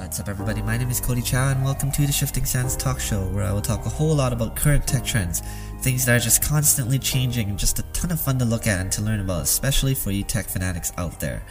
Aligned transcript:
What's 0.00 0.20
up, 0.20 0.28
everybody? 0.28 0.62
My 0.62 0.76
name 0.76 0.90
is 0.90 1.00
Cody 1.00 1.20
Chow, 1.20 1.50
and 1.50 1.64
welcome 1.64 1.90
to 1.90 2.06
the 2.06 2.12
Shifting 2.12 2.44
Sands 2.44 2.76
Talk 2.76 3.00
Show, 3.00 3.24
where 3.30 3.42
I 3.42 3.52
will 3.52 3.60
talk 3.60 3.84
a 3.84 3.88
whole 3.88 4.14
lot 4.14 4.32
about 4.32 4.54
current 4.54 4.86
tech 4.86 5.04
trends, 5.04 5.42
things 5.80 6.06
that 6.06 6.16
are 6.16 6.20
just 6.20 6.40
constantly 6.40 7.00
changing, 7.00 7.50
and 7.50 7.58
just 7.58 7.80
a 7.80 7.82
ton 7.92 8.12
of 8.12 8.20
fun 8.20 8.38
to 8.38 8.44
look 8.44 8.68
at 8.68 8.80
and 8.80 8.92
to 8.92 9.02
learn 9.02 9.18
about, 9.18 9.42
especially 9.42 9.94
for 9.94 10.12
you 10.12 10.22
tech 10.22 10.46
fanatics 10.46 10.92
out 10.96 11.18
there. 11.18 11.42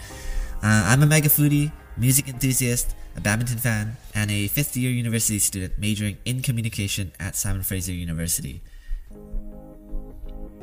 Uh, 0.64 0.86
I'm 0.88 1.04
a 1.04 1.06
mega 1.06 1.28
foodie, 1.28 1.74
music 1.98 2.30
enthusiast, 2.30 2.96
a 3.18 3.22
badminton 3.22 3.58
fan, 3.58 3.98
and 4.16 4.32
a 4.32 4.48
fifth 4.48 4.78
year 4.78 4.92
university 4.92 5.40
student 5.40 5.78
majoring 5.78 6.18
in 6.24 6.42
communication 6.42 7.12
at 7.20 7.36
Simon 7.36 7.64
Fraser 7.64 7.92
University. 7.92 8.62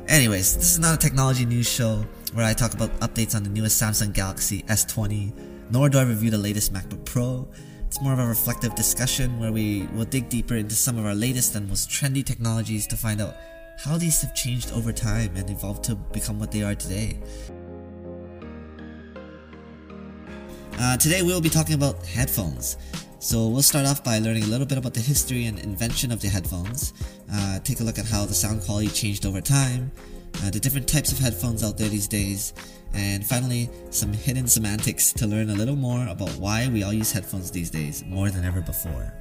Anyways, 0.07 0.55
this 0.55 0.71
is 0.71 0.79
not 0.79 0.95
a 0.95 0.97
technology 0.97 1.45
news 1.45 1.69
show 1.69 2.03
where 2.33 2.45
I 2.45 2.53
talk 2.53 2.73
about 2.73 2.89
updates 2.99 3.35
on 3.35 3.43
the 3.43 3.49
newest 3.49 3.79
Samsung 3.81 4.11
Galaxy 4.11 4.63
S20, 4.63 5.69
nor 5.69 5.87
do 5.87 5.99
I 5.99 6.03
review 6.03 6.31
the 6.31 6.37
latest 6.37 6.73
MacBook 6.73 7.05
Pro. 7.05 7.47
It's 7.95 8.01
more 8.01 8.11
of 8.11 8.19
a 8.19 8.27
reflective 8.27 8.75
discussion 8.75 9.39
where 9.39 9.53
we 9.53 9.87
will 9.93 10.03
dig 10.03 10.27
deeper 10.27 10.55
into 10.55 10.75
some 10.75 10.97
of 10.97 11.05
our 11.05 11.15
latest 11.15 11.55
and 11.55 11.69
most 11.69 11.89
trendy 11.89 12.25
technologies 12.25 12.85
to 12.87 12.97
find 12.97 13.21
out 13.21 13.37
how 13.77 13.95
these 13.95 14.21
have 14.21 14.35
changed 14.35 14.73
over 14.73 14.91
time 14.91 15.31
and 15.37 15.49
evolved 15.49 15.85
to 15.85 15.95
become 15.95 16.37
what 16.37 16.51
they 16.51 16.61
are 16.61 16.75
today. 16.75 17.17
Uh, 20.77 20.97
today 20.97 21.21
we 21.21 21.29
will 21.29 21.39
be 21.39 21.47
talking 21.47 21.75
about 21.75 22.05
headphones. 22.05 22.75
So 23.19 23.47
we'll 23.47 23.61
start 23.61 23.85
off 23.85 24.03
by 24.03 24.19
learning 24.19 24.43
a 24.43 24.47
little 24.47 24.67
bit 24.67 24.77
about 24.77 24.93
the 24.93 24.99
history 24.99 25.45
and 25.45 25.57
invention 25.57 26.11
of 26.11 26.19
the 26.19 26.27
headphones, 26.27 26.91
uh, 27.31 27.59
take 27.59 27.79
a 27.79 27.83
look 27.83 27.97
at 27.97 28.05
how 28.05 28.25
the 28.25 28.33
sound 28.33 28.61
quality 28.63 28.89
changed 28.89 29.25
over 29.25 29.39
time, 29.39 29.89
uh, 30.43 30.49
the 30.49 30.59
different 30.59 30.87
types 30.87 31.11
of 31.11 31.19
headphones 31.19 31.63
out 31.63 31.77
there 31.77 31.89
these 31.89 32.07
days, 32.07 32.53
and 32.93 33.25
finally 33.25 33.69
some 33.89 34.13
hidden 34.13 34.47
semantics 34.47 35.13
to 35.13 35.27
learn 35.27 35.49
a 35.49 35.55
little 35.55 35.75
more 35.75 36.07
about 36.07 36.31
why 36.37 36.67
we 36.67 36.83
all 36.83 36.93
use 36.93 37.11
headphones 37.11 37.51
these 37.51 37.69
days 37.69 38.03
more 38.05 38.29
than 38.29 38.45
ever 38.45 38.61
before. 38.61 39.13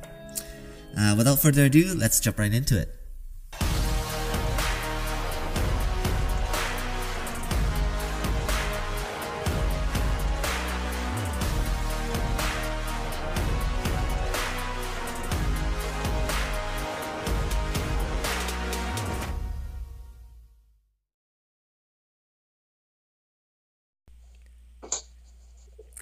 Uh, 0.97 1.14
without 1.16 1.39
further 1.41 1.64
ado, 1.64 1.94
let's 1.97 2.20
jump 2.20 2.39
right 2.39 2.52
into 2.52 2.78
it. 2.78 2.89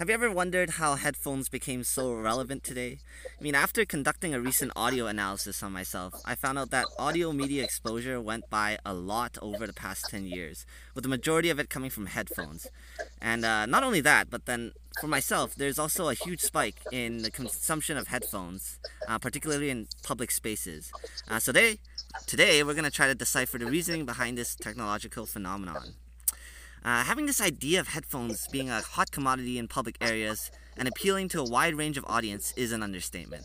Have 0.02 0.08
you 0.08 0.14
ever 0.14 0.32
wondered 0.32 0.70
how 0.70 0.96
headphones 0.96 1.48
became 1.48 1.84
so 1.84 2.12
relevant 2.12 2.64
today? 2.64 2.98
I 3.38 3.40
mean, 3.40 3.54
after 3.54 3.84
conducting 3.84 4.34
a 4.34 4.40
recent 4.40 4.72
audio 4.74 5.06
analysis 5.06 5.62
on 5.62 5.70
myself, 5.70 6.20
I 6.24 6.34
found 6.34 6.58
out 6.58 6.70
that 6.70 6.86
audio 6.98 7.32
media 7.32 7.62
exposure 7.62 8.20
went 8.20 8.50
by 8.50 8.78
a 8.84 8.94
lot 8.94 9.38
over 9.40 9.64
the 9.64 9.72
past 9.72 10.06
10 10.10 10.26
years, 10.26 10.66
with 10.96 11.04
the 11.04 11.08
majority 11.08 11.50
of 11.50 11.60
it 11.60 11.70
coming 11.70 11.88
from 11.88 12.06
headphones. 12.06 12.66
And 13.20 13.44
uh, 13.44 13.66
not 13.66 13.84
only 13.84 14.00
that, 14.00 14.28
but 14.28 14.46
then 14.46 14.72
for 15.00 15.06
myself, 15.06 15.54
there's 15.54 15.78
also 15.78 16.08
a 16.08 16.14
huge 16.14 16.40
spike 16.40 16.82
in 16.90 17.22
the 17.22 17.30
consumption 17.30 17.96
of 17.96 18.08
headphones, 18.08 18.80
uh, 19.06 19.20
particularly 19.20 19.70
in 19.70 19.86
public 20.02 20.32
spaces. 20.32 20.90
Uh, 21.30 21.38
so 21.38 21.52
today, 21.52 21.78
today, 22.26 22.64
we're 22.64 22.74
going 22.74 22.82
to 22.82 22.90
try 22.90 23.06
to 23.06 23.14
decipher 23.14 23.56
the 23.56 23.66
reasoning 23.66 24.04
behind 24.04 24.36
this 24.36 24.56
technological 24.56 25.26
phenomenon. 25.26 25.94
Uh, 26.84 27.04
having 27.04 27.26
this 27.26 27.40
idea 27.40 27.78
of 27.78 27.88
headphones 27.88 28.48
being 28.48 28.68
a 28.68 28.80
hot 28.80 29.12
commodity 29.12 29.56
in 29.56 29.68
public 29.68 29.96
areas 30.00 30.50
and 30.76 30.88
appealing 30.88 31.28
to 31.28 31.40
a 31.40 31.48
wide 31.48 31.76
range 31.76 31.96
of 31.96 32.04
audience 32.08 32.52
is 32.56 32.72
an 32.72 32.82
understatement. 32.82 33.44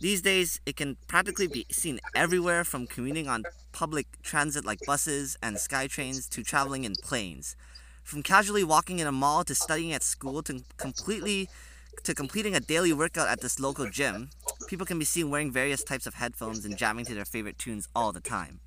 These 0.00 0.22
days, 0.22 0.58
it 0.64 0.76
can 0.76 0.96
practically 1.06 1.48
be 1.48 1.66
seen 1.70 2.00
everywhere 2.14 2.64
from 2.64 2.86
commuting 2.86 3.28
on 3.28 3.44
public 3.72 4.06
transit 4.22 4.64
like 4.64 4.78
buses 4.86 5.36
and 5.42 5.56
SkyTrains 5.56 6.30
to 6.30 6.42
traveling 6.42 6.84
in 6.84 6.94
planes. 6.94 7.56
From 8.04 8.22
casually 8.22 8.64
walking 8.64 9.00
in 9.00 9.06
a 9.06 9.12
mall 9.12 9.44
to 9.44 9.54
studying 9.54 9.92
at 9.92 10.02
school 10.02 10.42
to 10.44 10.62
completely 10.78 11.48
to 12.04 12.14
completing 12.14 12.54
a 12.54 12.60
daily 12.60 12.92
workout 12.92 13.28
at 13.28 13.40
this 13.40 13.58
local 13.58 13.90
gym, 13.90 14.30
people 14.68 14.86
can 14.86 15.00
be 15.00 15.04
seen 15.04 15.30
wearing 15.30 15.50
various 15.50 15.82
types 15.82 16.06
of 16.06 16.14
headphones 16.14 16.64
and 16.64 16.78
jamming 16.78 17.04
to 17.04 17.14
their 17.14 17.24
favorite 17.24 17.58
tunes 17.58 17.88
all 17.94 18.12
the 18.12 18.20
time. 18.20 18.60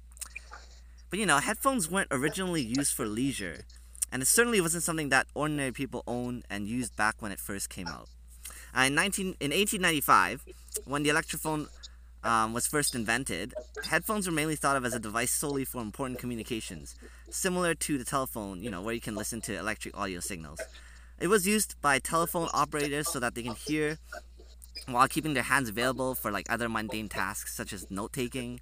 But 1.10 1.18
you 1.18 1.26
know, 1.26 1.38
headphones 1.38 1.90
weren't 1.90 2.10
originally 2.12 2.62
used 2.62 2.94
for 2.94 3.08
leisure 3.08 3.66
and 4.12 4.22
it 4.22 4.28
certainly 4.28 4.62
wasn't 4.62 4.84
something 4.84 5.10
that 5.10 5.28
ordinary 5.34 5.72
people 5.72 6.04
owned 6.08 6.44
and 6.50 6.68
used 6.68 6.96
back 6.96 7.22
when 7.22 7.32
it 7.32 7.40
first 7.40 7.70
came 7.70 7.88
out. 7.88 8.10
Uh, 8.78 8.84
in, 8.84 8.96
19, 8.96 9.26
in 9.40 9.52
1895, 9.52 10.46
when 10.86 11.04
the 11.04 11.10
electrophone 11.10 11.68
um, 12.24 12.54
was 12.54 12.68
first 12.68 12.96
invented, 12.96 13.54
headphones 13.90 14.28
were 14.28 14.34
mainly 14.34 14.56
thought 14.56 14.76
of 14.76 14.86
as 14.86 14.94
a 14.94 15.00
device 15.00 15.32
solely 15.32 15.66
for 15.66 15.82
important 15.82 16.20
communications, 16.20 16.96
similar 17.30 17.74
to 17.76 17.98
the 17.98 18.06
telephone, 18.06 18.62
you 18.62 18.70
know, 18.70 18.82
where 18.82 18.94
you 18.94 19.02
can 19.02 19.16
listen 19.16 19.42
to 19.42 19.58
electric 19.58 19.98
audio 19.98 20.20
signals. 20.20 20.60
It 21.20 21.28
was 21.28 21.48
used 21.48 21.76
by 21.82 22.00
telephone 22.00 22.50
operators 22.54 23.08
so 23.10 23.20
that 23.20 23.36
they 23.36 23.44
can 23.44 23.56
hear 23.56 23.98
while 24.88 25.08
keeping 25.08 25.34
their 25.34 25.44
hands 25.44 25.70
available 25.70 26.16
for 26.16 26.32
like 26.32 26.50
other 26.50 26.68
mundane 26.68 27.10
tasks 27.10 27.56
such 27.56 27.74
as 27.74 27.90
note 27.92 28.14
taking. 28.14 28.60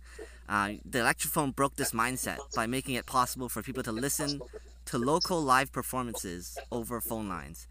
Uh, 0.47 0.73
the 0.83 0.99
electrophone 0.99 1.55
broke 1.55 1.75
this 1.75 1.91
mindset 1.91 2.39
by 2.55 2.65
making 2.65 2.95
it 2.95 3.05
possible 3.05 3.47
for 3.47 3.61
people 3.61 3.83
to 3.83 3.91
listen 3.91 4.41
to 4.89 4.97
local 4.97 5.39
live 5.39 5.71
performances 5.71 6.57
over 6.71 6.99
phone 6.99 7.29
lines. 7.29 7.67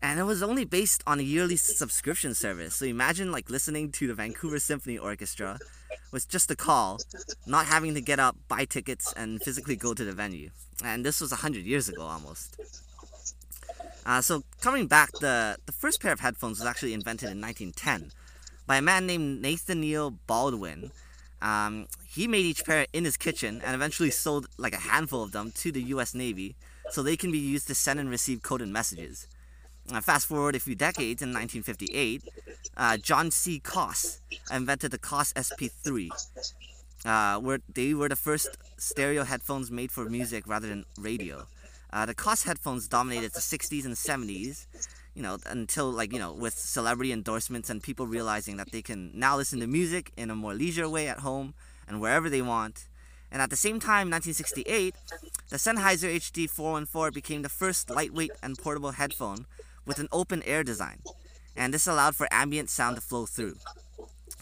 And 0.00 0.20
it 0.20 0.24
was 0.24 0.42
only 0.42 0.64
based 0.64 1.02
on 1.06 1.18
a 1.18 1.22
yearly 1.22 1.56
subscription 1.56 2.34
service. 2.34 2.76
So 2.76 2.86
imagine 2.86 3.32
like 3.32 3.50
listening 3.50 3.90
to 3.92 4.06
the 4.06 4.14
Vancouver 4.14 4.60
Symphony 4.60 4.96
Orchestra 4.96 5.58
with 6.12 6.28
just 6.28 6.50
a 6.52 6.56
call, 6.56 7.00
not 7.46 7.66
having 7.66 7.94
to 7.94 8.00
get 8.00 8.20
up, 8.20 8.36
buy 8.46 8.64
tickets, 8.64 9.12
and 9.16 9.42
physically 9.42 9.74
go 9.74 9.92
to 9.92 10.04
the 10.04 10.12
venue. 10.12 10.50
And 10.84 11.04
this 11.04 11.20
was 11.20 11.32
100 11.32 11.64
years 11.64 11.88
ago 11.88 12.02
almost. 12.02 12.60
Uh, 14.06 14.20
so 14.20 14.42
coming 14.60 14.86
back, 14.86 15.10
the, 15.20 15.56
the 15.66 15.72
first 15.72 16.00
pair 16.00 16.12
of 16.12 16.20
headphones 16.20 16.58
was 16.60 16.66
actually 16.66 16.94
invented 16.94 17.30
in 17.30 17.40
1910 17.40 18.12
by 18.66 18.76
a 18.76 18.82
man 18.82 19.06
named 19.06 19.42
Nathaniel 19.42 20.12
Baldwin 20.26 20.92
um, 21.42 21.88
he 22.06 22.26
made 22.28 22.46
each 22.46 22.64
pair 22.64 22.86
in 22.92 23.04
his 23.04 23.16
kitchen 23.16 23.60
and 23.64 23.74
eventually 23.74 24.10
sold 24.10 24.46
like 24.56 24.72
a 24.72 24.78
handful 24.78 25.22
of 25.22 25.32
them 25.32 25.52
to 25.56 25.72
the 25.72 25.82
US 25.94 26.14
Navy 26.14 26.54
so 26.90 27.02
they 27.02 27.16
can 27.16 27.32
be 27.32 27.38
used 27.38 27.66
to 27.66 27.74
send 27.74 28.00
and 28.00 28.08
receive 28.08 28.42
coded 28.42 28.68
messages. 28.68 29.26
Fast 30.00 30.26
forward 30.28 30.54
a 30.54 30.60
few 30.60 30.76
decades, 30.76 31.22
in 31.22 31.30
1958, 31.30 32.22
uh, 32.76 32.96
John 32.98 33.30
C. 33.30 33.60
Koss 33.60 34.20
invented 34.50 34.92
the 34.92 34.98
Koss 34.98 35.34
SP3, 35.34 36.08
uh, 37.04 37.40
where 37.40 37.60
they 37.74 37.92
were 37.92 38.08
the 38.08 38.16
first 38.16 38.56
stereo 38.78 39.24
headphones 39.24 39.70
made 39.70 39.90
for 39.90 40.04
music 40.04 40.46
rather 40.46 40.68
than 40.68 40.84
radio. 40.96 41.46
Uh, 41.92 42.06
the 42.06 42.14
Koss 42.14 42.44
headphones 42.46 42.86
dominated 42.86 43.32
the 43.32 43.40
60s 43.40 43.84
and 43.84 43.94
70s, 43.94 44.66
you 45.14 45.22
know, 45.22 45.38
until 45.46 45.90
like, 45.90 46.12
you 46.12 46.18
know, 46.18 46.32
with 46.32 46.54
celebrity 46.54 47.12
endorsements 47.12 47.68
and 47.68 47.82
people 47.82 48.06
realizing 48.06 48.56
that 48.56 48.72
they 48.72 48.82
can 48.82 49.10
now 49.14 49.36
listen 49.36 49.60
to 49.60 49.66
music 49.66 50.12
in 50.16 50.30
a 50.30 50.34
more 50.34 50.54
leisure 50.54 50.88
way 50.88 51.08
at 51.08 51.20
home 51.20 51.54
and 51.86 52.00
wherever 52.00 52.30
they 52.30 52.42
want. 52.42 52.88
And 53.30 53.40
at 53.40 53.50
the 53.50 53.56
same 53.56 53.80
time, 53.80 54.10
1968, 54.10 54.94
the 55.50 55.56
Sennheiser 55.56 56.14
HD 56.14 56.48
414 56.48 57.14
became 57.14 57.42
the 57.42 57.48
first 57.48 57.90
lightweight 57.90 58.32
and 58.42 58.58
portable 58.58 58.92
headphone 58.92 59.46
with 59.86 59.98
an 59.98 60.08
open 60.12 60.42
air 60.44 60.62
design. 60.62 60.98
And 61.56 61.72
this 61.72 61.86
allowed 61.86 62.16
for 62.16 62.28
ambient 62.30 62.70
sound 62.70 62.96
to 62.96 63.02
flow 63.02 63.26
through. 63.26 63.56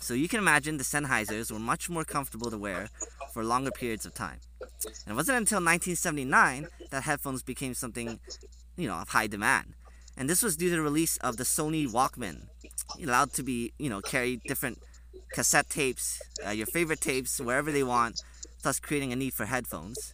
So 0.00 0.14
you 0.14 0.28
can 0.28 0.38
imagine 0.38 0.76
the 0.76 0.84
Sennheisers 0.84 1.52
were 1.52 1.58
much 1.58 1.90
more 1.90 2.04
comfortable 2.04 2.50
to 2.50 2.58
wear 2.58 2.88
for 3.32 3.44
longer 3.44 3.70
periods 3.70 4.06
of 4.06 4.14
time. 4.14 4.38
And 4.60 5.12
it 5.12 5.14
wasn't 5.14 5.38
until 5.38 5.58
1979 5.58 6.68
that 6.90 7.02
headphones 7.02 7.42
became 7.42 7.74
something, 7.74 8.18
you 8.76 8.88
know, 8.88 8.94
of 8.94 9.08
high 9.08 9.26
demand 9.26 9.74
and 10.20 10.28
this 10.28 10.42
was 10.42 10.54
due 10.54 10.68
to 10.68 10.76
the 10.76 10.82
release 10.82 11.16
of 11.16 11.38
the 11.38 11.44
Sony 11.44 11.88
Walkman, 11.88 12.42
allowed 13.02 13.32
to 13.32 13.42
be 13.42 13.72
you 13.78 13.88
know 13.88 14.02
carry 14.02 14.36
different 14.46 14.78
cassette 15.32 15.70
tapes, 15.70 16.20
uh, 16.46 16.50
your 16.50 16.66
favorite 16.66 17.00
tapes 17.00 17.40
wherever 17.40 17.72
they 17.72 17.82
want, 17.82 18.20
thus 18.62 18.78
creating 18.78 19.14
a 19.14 19.16
need 19.16 19.32
for 19.32 19.46
headphones. 19.46 20.12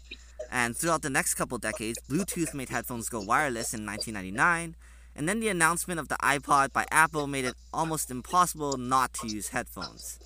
And 0.49 0.77
throughout 0.77 1.03
the 1.03 1.11
next 1.11 1.35
couple 1.35 1.59
decades, 1.59 1.99
Bluetooth 2.09 2.55
made 2.55 2.69
headphones 2.69 3.09
go 3.09 3.21
wireless 3.21 3.75
in 3.75 3.85
1999, 3.85 4.77
and 5.17 5.29
then 5.29 5.41
the 5.41 5.49
announcement 5.49 5.99
of 5.99 6.07
the 6.07 6.19
iPod 6.23 6.73
by 6.73 6.87
Apple 6.93 7.27
made 7.27 7.45
it 7.45 7.57
almost 7.75 8.09
impossible 8.09 8.77
not 8.77 9.13
to 9.15 9.27
use 9.27 9.49
headphones. 9.49 10.21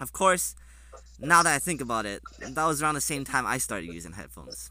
Of 0.00 0.12
course, 0.12 0.54
now 1.18 1.42
that 1.42 1.52
I 1.52 1.58
think 1.58 1.80
about 1.80 2.06
it, 2.06 2.22
that 2.38 2.66
was 2.66 2.80
around 2.80 2.94
the 2.94 3.00
same 3.00 3.24
time 3.24 3.46
I 3.46 3.58
started 3.58 3.92
using 3.92 4.12
headphones 4.12 4.70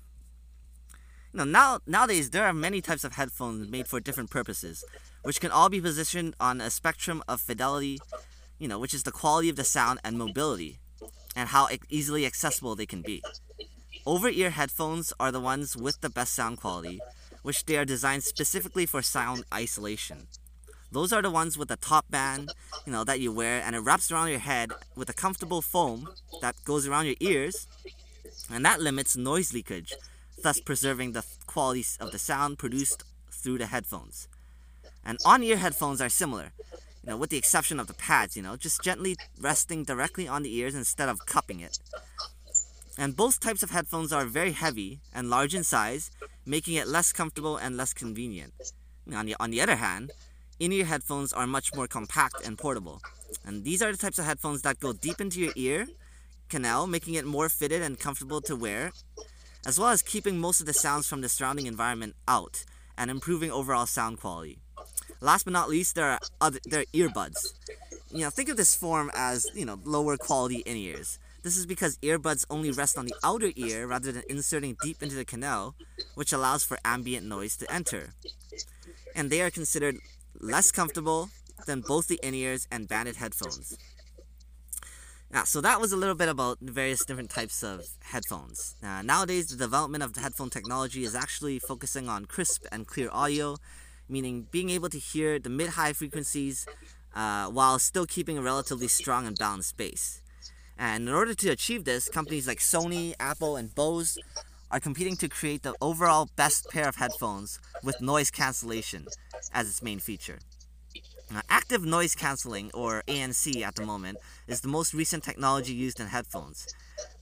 you 1.33 1.37
know, 1.37 1.43
now 1.43 1.79
nowadays 1.87 2.29
there 2.29 2.45
are 2.45 2.53
many 2.53 2.81
types 2.81 3.03
of 3.03 3.13
headphones 3.13 3.69
made 3.69 3.87
for 3.87 3.99
different 3.99 4.29
purposes, 4.29 4.83
which 5.23 5.39
can 5.39 5.51
all 5.51 5.69
be 5.69 5.79
positioned 5.79 6.35
on 6.39 6.59
a 6.59 6.69
spectrum 6.69 7.23
of 7.27 7.39
fidelity, 7.39 7.99
you 8.59 8.67
know, 8.67 8.79
which 8.79 8.93
is 8.93 9.03
the 9.03 9.11
quality 9.11 9.49
of 9.49 9.55
the 9.55 9.63
sound 9.63 9.99
and 10.03 10.17
mobility, 10.17 10.79
and 11.35 11.49
how 11.49 11.67
easily 11.89 12.25
accessible 12.25 12.75
they 12.75 12.85
can 12.85 13.01
be. 13.01 13.23
Over-ear 14.05 14.49
headphones 14.49 15.13
are 15.19 15.31
the 15.31 15.39
ones 15.39 15.77
with 15.77 16.01
the 16.01 16.09
best 16.09 16.33
sound 16.33 16.59
quality, 16.59 16.99
which 17.43 17.65
they 17.65 17.77
are 17.77 17.85
designed 17.85 18.23
specifically 18.23 18.85
for 18.85 19.01
sound 19.01 19.45
isolation. 19.53 20.27
Those 20.91 21.13
are 21.13 21.21
the 21.21 21.31
ones 21.31 21.57
with 21.57 21.69
the 21.69 21.77
top 21.77 22.05
band, 22.09 22.51
you 22.85 22.91
know, 22.91 23.05
that 23.05 23.21
you 23.21 23.31
wear 23.31 23.61
and 23.61 23.75
it 23.75 23.79
wraps 23.79 24.11
around 24.11 24.29
your 24.29 24.39
head 24.39 24.71
with 24.95 25.09
a 25.09 25.13
comfortable 25.13 25.61
foam 25.61 26.09
that 26.41 26.55
goes 26.65 26.85
around 26.85 27.05
your 27.05 27.15
ears 27.21 27.67
and 28.51 28.65
that 28.65 28.81
limits 28.81 29.15
noise 29.15 29.53
leakage, 29.53 29.93
thus 30.43 30.59
preserving 30.59 31.11
the 31.11 31.25
qualities 31.47 31.97
of 31.99 32.11
the 32.11 32.19
sound 32.19 32.59
produced 32.59 33.03
through 33.31 33.57
the 33.57 33.67
headphones. 33.67 34.27
And 35.03 35.17
on-ear 35.25 35.57
headphones 35.57 36.01
are 36.01 36.09
similar, 36.09 36.51
you 37.03 37.09
know, 37.09 37.17
with 37.17 37.31
the 37.31 37.37
exception 37.37 37.79
of 37.79 37.87
the 37.87 37.93
pads, 37.93 38.37
you 38.37 38.43
know, 38.43 38.55
just 38.55 38.83
gently 38.83 39.15
resting 39.39 39.83
directly 39.83 40.27
on 40.27 40.43
the 40.43 40.55
ears 40.55 40.75
instead 40.75 41.09
of 41.09 41.25
cupping 41.25 41.59
it. 41.59 41.79
And 42.97 43.15
both 43.15 43.39
types 43.39 43.63
of 43.63 43.71
headphones 43.71 44.13
are 44.13 44.25
very 44.25 44.51
heavy 44.51 44.99
and 45.13 45.29
large 45.29 45.55
in 45.55 45.63
size, 45.63 46.11
making 46.45 46.75
it 46.75 46.87
less 46.87 47.11
comfortable 47.11 47.57
and 47.57 47.77
less 47.77 47.93
convenient. 47.93 48.53
On 49.15 49.25
the, 49.25 49.35
on 49.39 49.49
the 49.49 49.61
other 49.61 49.77
hand, 49.77 50.11
in-ear 50.59 50.85
headphones 50.85 51.33
are 51.33 51.47
much 51.47 51.73
more 51.73 51.87
compact 51.87 52.45
and 52.45 52.57
portable. 52.57 53.01
And 53.45 53.63
these 53.63 53.81
are 53.81 53.91
the 53.91 53.97
types 53.97 54.19
of 54.19 54.25
headphones 54.25 54.61
that 54.61 54.79
go 54.79 54.93
deep 54.93 55.19
into 55.19 55.39
your 55.39 55.53
ear 55.55 55.87
canal, 56.49 56.85
making 56.85 57.15
it 57.15 57.25
more 57.25 57.49
fitted 57.49 57.81
and 57.81 57.97
comfortable 57.97 58.41
to 58.41 58.55
wear, 58.55 58.91
as 59.65 59.79
well 59.79 59.89
as 59.89 60.01
keeping 60.01 60.39
most 60.39 60.59
of 60.59 60.65
the 60.65 60.73
sounds 60.73 61.07
from 61.07 61.21
the 61.21 61.29
surrounding 61.29 61.67
environment 61.67 62.15
out 62.27 62.65
and 62.97 63.09
improving 63.11 63.51
overall 63.51 63.85
sound 63.85 64.19
quality. 64.19 64.59
Last 65.21 65.43
but 65.43 65.53
not 65.53 65.69
least, 65.69 65.95
there 65.95 66.09
are 66.09 66.19
other 66.39 66.59
there 66.65 66.81
are 66.81 66.85
earbuds. 66.93 67.53
You 68.11 68.21
know, 68.21 68.29
think 68.29 68.49
of 68.49 68.57
this 68.57 68.75
form 68.75 69.11
as 69.13 69.45
you 69.53 69.65
know 69.65 69.79
lower 69.85 70.17
quality 70.17 70.57
in 70.65 70.75
ears. 70.75 71.19
This 71.43 71.57
is 71.57 71.65
because 71.65 71.97
earbuds 71.99 72.45
only 72.49 72.71
rest 72.71 72.97
on 72.97 73.05
the 73.05 73.15
outer 73.23 73.51
ear 73.55 73.87
rather 73.87 74.11
than 74.11 74.23
inserting 74.29 74.77
deep 74.83 75.01
into 75.01 75.15
the 75.15 75.25
canal, 75.25 75.75
which 76.13 76.33
allows 76.33 76.63
for 76.63 76.77
ambient 76.85 77.25
noise 77.25 77.55
to 77.57 77.71
enter. 77.71 78.13
And 79.15 79.29
they 79.29 79.41
are 79.41 79.49
considered 79.49 79.97
less 80.39 80.71
comfortable 80.71 81.29
than 81.65 81.81
both 81.81 82.07
the 82.07 82.19
in 82.21 82.33
ears 82.33 82.67
and 82.71 82.87
banded 82.87 83.15
headphones. 83.15 83.77
Yeah, 85.33 85.45
so 85.45 85.61
that 85.61 85.79
was 85.79 85.93
a 85.93 85.95
little 85.95 86.15
bit 86.15 86.27
about 86.27 86.57
various 86.59 87.05
different 87.05 87.29
types 87.29 87.63
of 87.63 87.85
headphones. 88.01 88.75
Uh, 88.83 89.01
nowadays, 89.01 89.47
the 89.47 89.55
development 89.55 90.03
of 90.03 90.11
the 90.11 90.19
headphone 90.19 90.49
technology 90.49 91.05
is 91.05 91.15
actually 91.15 91.57
focusing 91.57 92.09
on 92.09 92.25
crisp 92.25 92.65
and 92.69 92.85
clear 92.85 93.07
audio, 93.13 93.55
meaning 94.09 94.47
being 94.51 94.69
able 94.69 94.89
to 94.89 94.99
hear 94.99 95.39
the 95.39 95.49
mid 95.49 95.69
high 95.69 95.93
frequencies 95.93 96.67
uh, 97.15 97.47
while 97.47 97.79
still 97.79 98.05
keeping 98.05 98.37
a 98.37 98.41
relatively 98.41 98.89
strong 98.89 99.25
and 99.25 99.37
balanced 99.37 99.77
bass. 99.77 100.21
And 100.77 101.07
in 101.07 101.13
order 101.15 101.33
to 101.33 101.49
achieve 101.49 101.85
this, 101.85 102.09
companies 102.09 102.45
like 102.45 102.59
Sony, 102.59 103.13
Apple, 103.17 103.55
and 103.55 103.73
Bose 103.73 104.17
are 104.69 104.81
competing 104.81 105.15
to 105.15 105.29
create 105.29 105.63
the 105.63 105.75
overall 105.79 106.29
best 106.35 106.69
pair 106.69 106.89
of 106.89 106.97
headphones 106.97 107.57
with 107.83 108.01
noise 108.01 108.31
cancellation 108.31 109.05
as 109.53 109.69
its 109.69 109.81
main 109.81 109.99
feature. 109.99 110.39
Now, 111.33 111.41
active 111.47 111.85
noise 111.85 112.13
cancelling, 112.13 112.71
or 112.73 113.03
ANC 113.07 113.61
at 113.61 113.75
the 113.75 113.85
moment, 113.85 114.17
is 114.47 114.59
the 114.59 114.67
most 114.67 114.93
recent 114.93 115.23
technology 115.23 115.73
used 115.73 116.01
in 116.01 116.07
headphones. 116.07 116.67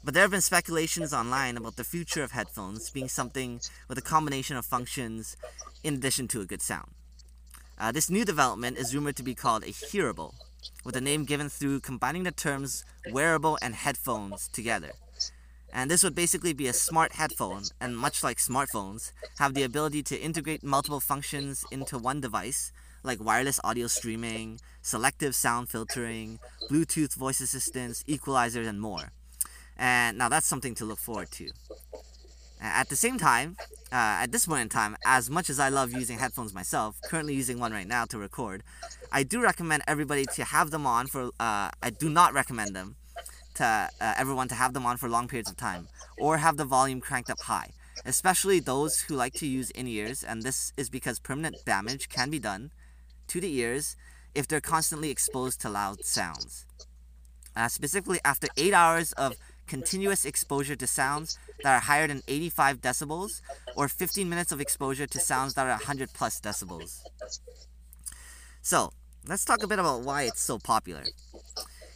But 0.04 0.16
there 0.16 0.24
have 0.24 0.32
been 0.32 0.42
speculations 0.42 1.14
online 1.14 1.58
about 1.58 1.76
the 1.76 1.84
future 1.84 2.24
of 2.24 2.32
headphones 2.32 2.90
being 2.90 3.08
something 3.08 3.62
with 3.88 4.00
a 4.00 4.02
combination 4.02 4.58
of 4.58 4.66
functions 4.66 5.38
in 5.84 5.94
addition 5.94 6.28
to 6.30 6.42
a 6.42 6.46
good 6.46 6.64
sound. 6.64 6.90
Uh, 7.78 7.92
this 7.92 8.10
new 8.10 8.26
development 8.26 8.80
is 8.80 8.96
rumored 8.96 9.16
to 9.18 9.24
be 9.24 9.36
called 9.36 9.64
a 9.64 9.68
hearable, 9.68 10.34
with 10.84 10.96
a 10.96 11.02
name 11.02 11.24
given 11.24 11.48
through 11.48 11.80
combining 11.80 12.24
the 12.24 12.32
terms 12.32 12.84
wearable 13.12 13.60
and 13.62 13.76
headphones 13.76 14.48
together. 14.48 14.94
And 15.72 15.92
this 15.92 16.04
would 16.04 16.16
basically 16.16 16.54
be 16.54 16.66
a 16.66 16.74
smart 16.74 17.14
headphone, 17.14 17.66
and 17.80 17.96
much 17.96 18.24
like 18.24 18.38
smartphones, 18.38 19.12
have 19.38 19.54
the 19.54 19.62
ability 19.62 20.02
to 20.04 20.20
integrate 20.20 20.64
multiple 20.64 21.00
functions 21.00 21.64
into 21.70 22.00
one 22.00 22.22
device 22.22 22.72
like 23.04 23.24
wireless 23.24 23.60
audio 23.64 23.88
streaming, 23.88 24.60
selective 24.82 25.36
sound 25.36 25.70
filtering, 25.70 26.40
Bluetooth 26.70 27.16
voice 27.16 27.42
assistants, 27.42 28.04
equalizers, 28.08 28.68
and 28.68 28.80
more. 28.82 29.12
And 29.78 30.18
now 30.18 30.30
that's 30.30 30.48
something 30.48 30.76
to 30.76 30.86
look 30.86 31.00
forward 31.00 31.32
to. 31.32 31.50
At 32.62 32.90
the 32.90 32.96
same 32.98 33.18
time, 33.18 33.56
uh, 33.92 34.24
at 34.24 34.32
this 34.32 34.46
point 34.46 34.62
in 34.62 34.70
time, 34.70 34.98
as 35.06 35.30
much 35.30 35.50
as 35.50 35.60
I 35.60 35.70
love 35.70 35.94
using 35.94 36.20
headphones 36.20 36.54
myself, 36.54 36.98
currently 37.06 37.34
using 37.34 37.58
one 37.60 37.72
right 37.72 37.88
now 37.88 38.04
to 38.06 38.18
record, 38.18 38.64
I 39.12 39.24
do 39.24 39.42
recommend 39.42 39.84
everybody 39.88 40.26
to 40.36 40.44
have 40.44 40.70
them 40.70 40.86
on 40.86 41.08
for. 41.08 41.32
Uh, 41.40 41.70
I 41.82 41.90
do 41.98 42.10
not 42.10 42.34
recommend 42.34 42.76
them 42.76 42.98
to 43.56 43.64
uh, 43.66 44.14
everyone 44.18 44.50
to 44.50 44.56
have 44.56 44.74
them 44.74 44.86
on 44.86 44.98
for 44.98 45.08
long 45.08 45.28
periods 45.28 45.50
of 45.50 45.56
time, 45.56 45.88
or 46.20 46.38
have 46.38 46.58
the 46.58 46.66
volume 46.66 47.00
cranked 47.00 47.30
up 47.30 47.40
high, 47.40 47.72
especially 48.06 48.60
those 48.60 49.02
who 49.02 49.16
like 49.16 49.34
to 49.36 49.48
use 49.48 49.72
in 49.72 49.88
ears, 49.88 50.24
and 50.24 50.44
this 50.44 50.74
is 50.76 50.90
because 50.90 51.20
permanent 51.20 51.56
damage 51.66 52.10
can 52.10 52.30
be 52.30 52.40
done 52.40 52.72
to 53.30 53.42
the 53.42 53.54
ears 53.56 53.96
if 54.36 54.48
they're 54.48 54.62
constantly 54.62 55.10
exposed 55.10 55.62
to 55.62 55.70
loud 55.70 56.04
sounds. 56.06 56.66
Uh, 57.56 57.68
specifically, 57.68 58.20
after 58.24 58.48
8 58.58 58.74
hours 58.74 59.12
of 59.14 59.34
continuous 59.68 60.26
exposure 60.26 60.76
to 60.76 60.88
sounds 60.88 61.38
that 61.64 61.76
are 61.76 61.80
higher 61.80 62.08
than 62.08 62.22
85 62.28 62.82
decibels, 62.82 63.42
or 63.76 63.88
15 63.88 64.28
minutes 64.28 64.52
of 64.52 64.60
exposure 64.60 65.08
to 65.08 65.20
sounds 65.20 65.54
that 65.54 65.66
are 65.66 65.70
100 65.70 66.14
plus 66.14 66.42
decibels. 66.42 67.02
So, 68.62 68.92
let's 69.28 69.46
talk 69.46 69.64
a 69.64 69.68
bit 69.68 69.80
about 69.80 70.02
why 70.02 70.24
it's 70.24 70.42
so 70.42 70.58
popular. 70.58 71.04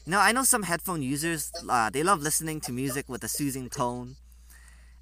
Now, 0.06 0.22
I 0.22 0.32
know 0.34 0.44
some 0.44 0.64
headphone 0.64 1.02
users, 1.02 1.52
uh, 1.68 1.90
they 1.90 2.04
love 2.04 2.22
listening 2.22 2.62
to 2.62 2.72
music 2.72 3.10
with 3.10 3.24
a 3.24 3.28
soothing 3.28 3.70
tone. 3.70 4.18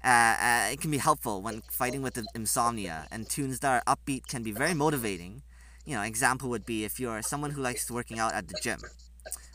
Uh, 0.04 0.36
uh, 0.40 0.68
it 0.72 0.80
can 0.80 0.90
be 0.90 0.98
helpful 0.98 1.42
when 1.42 1.62
fighting 1.70 2.02
with 2.02 2.18
insomnia, 2.34 3.06
and 3.10 3.28
tunes 3.28 3.60
that 3.60 3.70
are 3.86 3.96
upbeat 3.96 4.26
can 4.26 4.42
be 4.42 4.52
very 4.52 4.74
motivating 4.74 5.42
you 5.84 5.96
know, 5.96 6.02
example 6.02 6.48
would 6.50 6.64
be 6.64 6.84
if 6.84 7.00
you're 7.00 7.22
someone 7.22 7.50
who 7.50 7.62
likes 7.62 7.90
working 7.90 8.18
out 8.18 8.34
at 8.34 8.48
the 8.48 8.58
gym. 8.62 8.80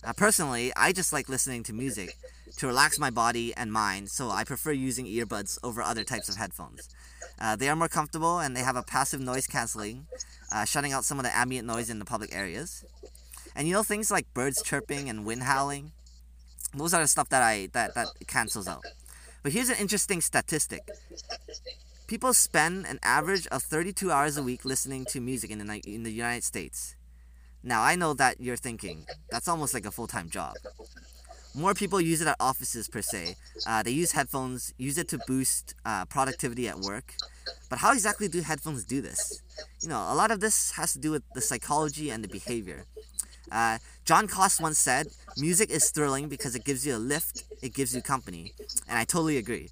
Uh, 0.04 0.14
personally, 0.14 0.72
I 0.76 0.92
just 0.94 1.12
like 1.12 1.30
listening 1.30 1.64
to 1.64 1.74
music 1.74 2.16
to 2.58 2.68
relax 2.68 3.00
my 3.00 3.10
body 3.10 3.54
and 3.56 3.72
mind, 3.72 4.10
so 4.10 4.30
I 4.30 4.44
prefer 4.44 4.72
using 4.72 5.06
earbuds 5.06 5.60
over 5.64 5.82
other 5.82 6.04
types 6.04 6.30
of 6.30 6.36
headphones. 6.36 6.90
Uh, 7.40 7.56
they 7.56 7.70
are 7.70 7.76
more 7.76 7.88
comfortable 7.88 8.40
and 8.40 8.56
they 8.56 8.62
have 8.62 8.76
a 8.76 8.84
passive 8.84 9.20
noise 9.20 9.48
canceling, 9.48 10.08
uh, 10.52 10.66
shutting 10.66 10.92
out 10.94 11.06
some 11.06 11.20
of 11.20 11.26
the 11.26 11.36
ambient 11.36 11.68
noise 11.68 11.90
in 11.90 12.00
the 12.00 12.06
public 12.06 12.34
areas. 12.34 12.84
And 13.56 13.68
you 13.68 13.74
know 13.74 13.84
things 13.84 14.12
like 14.12 14.34
birds 14.34 14.62
chirping 14.64 15.10
and 15.10 15.26
wind 15.26 15.44
howling, 15.44 15.92
those 16.74 16.94
are 16.94 17.02
the 17.02 17.08
stuff 17.08 17.30
that 17.30 17.42
I 17.42 17.70
that 17.74 17.96
that 17.96 18.08
cancels 18.28 18.68
out. 18.68 18.86
But 19.44 19.52
here's 19.52 19.70
an 19.70 19.78
interesting 19.80 20.22
statistic. 20.22 20.82
People 22.08 22.34
spend 22.34 22.86
an 22.86 23.00
average 23.04 23.48
of 23.48 23.62
32 23.64 24.12
hours 24.12 24.38
a 24.38 24.44
week 24.44 24.64
listening 24.64 25.04
to 25.10 25.20
music 25.20 25.52
in 25.52 25.60
the, 25.60 25.82
in 25.86 26.04
the 26.04 26.12
United 26.12 26.46
States. 26.46 26.96
Now, 27.64 27.84
I 27.84 27.96
know 27.96 28.14
that 28.14 28.40
you're 28.40 28.56
thinking, 28.56 29.06
that's 29.30 29.50
almost 29.50 29.74
like 29.74 29.86
a 29.86 29.92
full 29.92 30.08
time 30.08 30.30
job. 30.30 30.56
More 31.54 31.74
people 31.74 32.00
use 32.00 32.22
it 32.22 32.28
at 32.28 32.38
offices, 32.40 32.88
per 32.88 33.02
se. 33.02 33.36
Uh, 33.68 33.84
they 33.84 33.92
use 33.92 34.14
headphones, 34.14 34.74
use 34.78 34.98
it 34.98 35.10
to 35.10 35.20
boost 35.28 35.76
uh, 35.84 36.06
productivity 36.06 36.70
at 36.70 36.80
work. 36.80 37.14
But 37.70 37.80
how 37.80 37.92
exactly 37.92 38.30
do 38.30 38.40
headphones 38.40 38.86
do 38.86 39.02
this? 39.02 39.42
You 39.82 39.90
know, 39.90 40.08
a 40.10 40.16
lot 40.16 40.32
of 40.32 40.40
this 40.40 40.72
has 40.72 40.94
to 40.94 41.00
do 41.00 41.12
with 41.12 41.24
the 41.34 41.42
psychology 41.42 42.10
and 42.10 42.24
the 42.24 42.30
behavior. 42.30 42.86
Uh, 43.52 43.80
John 44.06 44.30
Koss 44.30 44.62
once 44.62 44.78
said, 44.78 45.08
Music 45.38 45.70
is 45.70 45.90
thrilling 45.90 46.30
because 46.30 46.56
it 46.56 46.64
gives 46.64 46.88
you 46.88 46.96
a 46.96 46.98
lift, 47.00 47.44
it 47.62 47.74
gives 47.74 47.94
you 47.94 48.02
company. 48.02 48.54
And 48.88 48.98
I 48.98 49.04
totally 49.04 49.38
agree. 49.38 49.70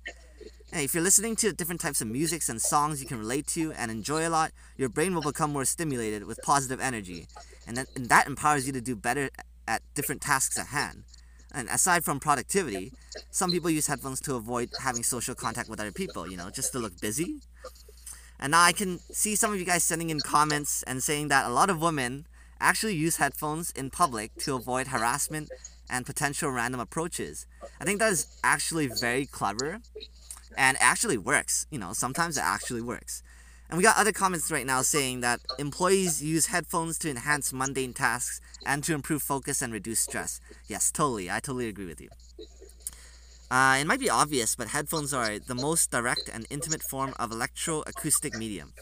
And 0.75 0.83
if 0.83 0.93
you're 0.93 1.03
listening 1.03 1.37
to 1.37 1.53
different 1.53 1.79
types 1.79 2.01
of 2.01 2.09
musics 2.09 2.49
and 2.49 2.61
songs 2.61 2.99
you 2.99 3.07
can 3.07 3.17
relate 3.17 3.47
to 3.47 3.71
and 3.77 3.89
enjoy 3.89 4.27
a 4.27 4.29
lot, 4.29 4.51
your 4.75 4.89
brain 4.89 5.15
will 5.15 5.21
become 5.21 5.53
more 5.53 5.63
stimulated 5.63 6.25
with 6.25 6.37
positive 6.43 6.81
energy. 6.81 7.27
And 7.65 7.77
and 7.95 8.09
that 8.09 8.27
empowers 8.27 8.67
you 8.67 8.73
to 8.73 8.81
do 8.81 8.93
better 8.93 9.29
at 9.69 9.81
different 9.93 10.21
tasks 10.21 10.59
at 10.59 10.67
hand. 10.67 11.05
And 11.53 11.69
aside 11.69 12.03
from 12.03 12.19
productivity, 12.19 12.91
some 13.31 13.51
people 13.51 13.69
use 13.69 13.87
headphones 13.87 14.19
to 14.27 14.35
avoid 14.35 14.69
having 14.83 15.03
social 15.03 15.33
contact 15.33 15.69
with 15.69 15.79
other 15.79 15.93
people, 15.93 16.29
you 16.29 16.35
know, 16.35 16.49
just 16.49 16.73
to 16.73 16.79
look 16.79 16.99
busy. 16.99 17.39
And 18.37 18.51
now 18.51 18.63
I 18.63 18.73
can 18.73 18.99
see 18.99 19.37
some 19.37 19.53
of 19.53 19.57
you 19.57 19.65
guys 19.65 19.85
sending 19.85 20.09
in 20.09 20.19
comments 20.19 20.83
and 20.83 21.01
saying 21.01 21.29
that 21.29 21.45
a 21.45 21.53
lot 21.53 21.69
of 21.69 21.81
women 21.81 22.27
actually 22.59 22.95
use 22.95 23.15
headphones 23.15 23.71
in 23.71 23.91
public 23.91 24.35
to 24.39 24.55
avoid 24.55 24.87
harassment 24.87 25.49
and 25.89 26.05
potential 26.05 26.51
random 26.51 26.81
approaches. 26.81 27.45
I 27.79 27.85
think 27.85 27.99
that 27.99 28.11
is 28.11 28.27
actually 28.43 28.87
very 28.87 29.25
clever 29.25 29.79
and 30.57 30.77
actually 30.79 31.17
works. 31.17 31.67
You 31.69 31.79
know, 31.79 31.93
sometimes 31.93 32.37
it 32.37 32.43
actually 32.43 32.81
works. 32.81 33.23
And 33.69 33.77
we 33.77 33.83
got 33.83 33.97
other 33.97 34.11
comments 34.11 34.51
right 34.51 34.65
now 34.65 34.83
saying 34.83 35.21
that 35.21 35.39
employees 35.57 36.23
use 36.23 36.47
headphones 36.47 36.99
to 36.99 37.09
enhance 37.09 37.51
mundane 37.51 37.93
tasks 37.93 38.39
and 38.65 38.83
to 38.83 38.93
improve 38.93 39.23
focus 39.23 39.61
and 39.61 39.73
reduce 39.73 39.99
stress. 39.99 40.39
Yes, 40.67 40.91
totally. 40.91 41.31
I 41.31 41.39
totally 41.39 41.67
agree 41.67 41.87
with 41.87 41.99
you. 41.99 42.09
Uh, 43.49 43.77
it 43.79 43.85
might 43.85 43.99
be 43.99 44.09
obvious, 44.09 44.55
but 44.55 44.67
headphones 44.69 45.13
are 45.13 45.39
the 45.39 45.55
most 45.55 45.91
direct 45.91 46.29
and 46.31 46.45
intimate 46.49 46.83
form 46.83 47.13
of 47.17 47.31
electroacoustic 47.31 48.37
medium. 48.37 48.73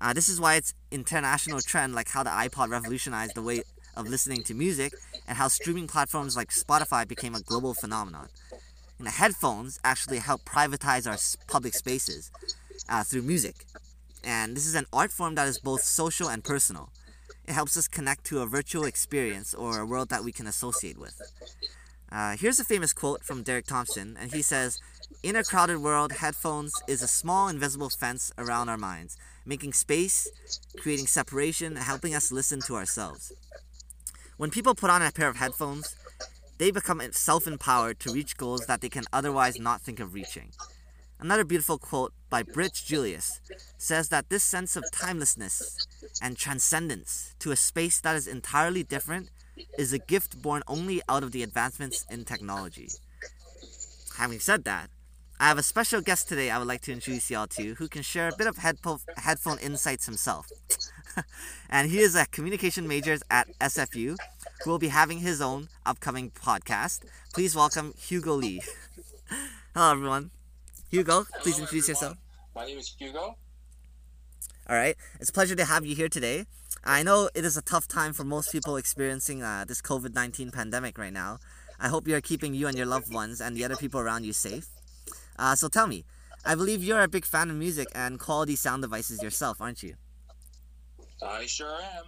Uh, 0.00 0.12
this 0.12 0.28
is 0.28 0.40
why 0.40 0.54
it's 0.54 0.74
international 0.90 1.60
trend, 1.60 1.94
like 1.94 2.08
how 2.08 2.22
the 2.22 2.30
iPod 2.30 2.70
revolutionized 2.70 3.34
the 3.34 3.42
way 3.42 3.62
of 3.96 4.08
listening 4.08 4.42
to 4.44 4.54
music, 4.54 4.92
and 5.26 5.36
how 5.36 5.48
streaming 5.48 5.88
platforms 5.88 6.36
like 6.36 6.50
Spotify 6.50 7.06
became 7.06 7.34
a 7.34 7.40
global 7.40 7.74
phenomenon. 7.74 8.28
And 8.98 9.06
the 9.06 9.12
headphones 9.12 9.78
actually 9.84 10.18
help 10.18 10.44
privatize 10.44 11.06
our 11.06 11.16
public 11.46 11.74
spaces 11.74 12.30
uh, 12.88 13.04
through 13.04 13.22
music. 13.22 13.64
And 14.24 14.56
this 14.56 14.66
is 14.66 14.74
an 14.74 14.86
art 14.92 15.12
form 15.12 15.36
that 15.36 15.48
is 15.48 15.58
both 15.58 15.82
social 15.82 16.28
and 16.28 16.42
personal. 16.42 16.90
it 17.46 17.52
helps 17.54 17.76
us 17.76 17.88
connect 17.88 18.24
to 18.24 18.40
a 18.40 18.46
virtual 18.46 18.84
experience 18.84 19.54
or 19.54 19.78
a 19.78 19.86
world 19.86 20.10
that 20.10 20.24
we 20.24 20.32
can 20.32 20.46
associate 20.46 20.98
with. 20.98 21.16
Uh, 22.10 22.36
here's 22.36 22.60
a 22.60 22.64
famous 22.64 22.92
quote 22.92 23.22
from 23.22 23.42
Derek 23.42 23.66
Thompson, 23.66 24.16
and 24.20 24.32
he 24.32 24.42
says, 24.42 24.80
In 25.22 25.36
a 25.36 25.44
crowded 25.44 25.78
world, 25.78 26.12
headphones 26.12 26.72
is 26.86 27.02
a 27.02 27.08
small 27.08 27.48
invisible 27.48 27.90
fence 27.90 28.32
around 28.38 28.68
our 28.68 28.76
minds, 28.78 29.16
making 29.46 29.72
space, 29.74 30.28
creating 30.78 31.06
separation, 31.06 31.76
and 31.76 31.84
helping 31.84 32.14
us 32.14 32.32
listen 32.32 32.60
to 32.62 32.76
ourselves. 32.76 33.32
When 34.38 34.50
people 34.50 34.74
put 34.74 34.90
on 34.90 35.02
a 35.02 35.10
pair 35.10 35.28
of 35.28 35.36
headphones, 35.36 35.96
they 36.58 36.70
become 36.70 37.00
self 37.12 37.46
empowered 37.46 38.00
to 38.00 38.12
reach 38.12 38.36
goals 38.36 38.66
that 38.66 38.80
they 38.80 38.88
can 38.88 39.04
otherwise 39.12 39.58
not 39.58 39.80
think 39.80 40.00
of 40.00 40.14
reaching. 40.14 40.50
Another 41.20 41.44
beautiful 41.44 41.78
quote 41.78 42.12
by 42.30 42.42
Bridge 42.42 42.84
Julius 42.84 43.40
says 43.76 44.08
that 44.10 44.28
this 44.28 44.44
sense 44.44 44.76
of 44.76 44.84
timelessness 44.92 45.86
and 46.22 46.36
transcendence 46.36 47.34
to 47.40 47.50
a 47.50 47.56
space 47.56 48.00
that 48.00 48.14
is 48.14 48.28
entirely 48.28 48.84
different 48.84 49.30
is 49.76 49.92
a 49.92 49.98
gift 49.98 50.40
born 50.40 50.62
only 50.68 51.02
out 51.08 51.24
of 51.24 51.32
the 51.32 51.42
advancements 51.42 52.06
in 52.10 52.24
technology. 52.24 52.88
Having 54.16 54.40
said 54.40 54.64
that, 54.64 54.90
I 55.40 55.46
have 55.48 55.58
a 55.58 55.62
special 55.62 56.00
guest 56.00 56.28
today 56.28 56.50
I 56.50 56.58
would 56.58 56.66
like 56.66 56.80
to 56.82 56.92
introduce 56.92 57.30
y'all 57.30 57.46
to 57.48 57.74
who 57.74 57.88
can 57.88 58.02
share 58.02 58.28
a 58.28 58.36
bit 58.36 58.48
of 58.48 58.58
headphone, 58.58 58.98
headphone 59.16 59.58
insights 59.58 60.06
himself. 60.06 60.48
and 61.70 61.90
he 61.90 61.98
is 61.98 62.14
a 62.14 62.26
communication 62.26 62.86
major 62.88 63.16
at 63.30 63.48
SFU 63.58 64.16
who 64.62 64.70
will 64.70 64.78
be 64.78 64.88
having 64.88 65.18
his 65.18 65.40
own 65.40 65.68
upcoming 65.86 66.30
podcast. 66.30 67.00
Please 67.32 67.54
welcome 67.54 67.94
Hugo 67.98 68.34
Lee. 68.34 68.60
Hello, 69.74 69.92
everyone. 69.92 70.30
Hugo, 70.90 71.24
please 71.42 71.56
Hello, 71.56 71.64
introduce 71.64 71.88
everyone. 71.88 72.16
yourself. 72.16 72.16
My 72.54 72.66
name 72.66 72.78
is 72.78 72.94
Hugo. 72.98 73.36
All 74.68 74.76
right, 74.76 74.96
it's 75.20 75.30
a 75.30 75.32
pleasure 75.32 75.54
to 75.54 75.64
have 75.64 75.86
you 75.86 75.94
here 75.94 76.08
today. 76.08 76.44
I 76.84 77.02
know 77.02 77.30
it 77.34 77.44
is 77.44 77.56
a 77.56 77.62
tough 77.62 77.88
time 77.88 78.12
for 78.12 78.24
most 78.24 78.52
people 78.52 78.76
experiencing 78.76 79.42
uh, 79.42 79.64
this 79.66 79.80
COVID 79.80 80.14
19 80.14 80.50
pandemic 80.50 80.98
right 80.98 81.12
now. 81.12 81.38
I 81.80 81.88
hope 81.88 82.08
you're 82.08 82.20
keeping 82.20 82.54
you 82.54 82.66
and 82.66 82.76
your 82.76 82.86
loved 82.86 83.12
ones 83.12 83.40
and 83.40 83.56
the 83.56 83.64
other 83.64 83.76
people 83.76 84.00
around 84.00 84.24
you 84.24 84.32
safe. 84.32 84.66
Uh, 85.38 85.54
so 85.54 85.68
tell 85.68 85.86
me, 85.86 86.04
I 86.44 86.54
believe 86.54 86.82
you're 86.82 87.02
a 87.02 87.08
big 87.08 87.24
fan 87.24 87.50
of 87.50 87.56
music 87.56 87.88
and 87.94 88.18
quality 88.18 88.56
sound 88.56 88.82
devices 88.82 89.22
yourself, 89.22 89.60
aren't 89.60 89.82
you? 89.82 89.94
I 91.22 91.46
sure 91.46 91.78
am. 91.80 92.04